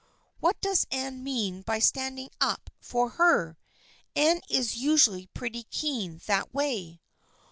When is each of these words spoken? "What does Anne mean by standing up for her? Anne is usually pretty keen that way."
"What 0.39 0.59
does 0.61 0.87
Anne 0.89 1.23
mean 1.23 1.61
by 1.61 1.77
standing 1.77 2.31
up 2.41 2.71
for 2.79 3.09
her? 3.09 3.59
Anne 4.15 4.41
is 4.49 4.75
usually 4.77 5.27
pretty 5.27 5.61
keen 5.65 6.19
that 6.25 6.51
way." 6.51 7.01